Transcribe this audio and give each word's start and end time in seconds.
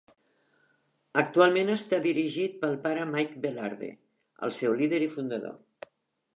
Actualment 1.21 1.69
està 1.73 1.99
dirigit 2.07 2.57
pel 2.65 2.75
pare 2.87 3.05
Mike 3.11 3.45
Velarde, 3.47 3.93
el 4.49 4.57
seu 4.63 4.77
líder 4.83 5.05
i 5.11 5.15
fundador. 5.17 5.91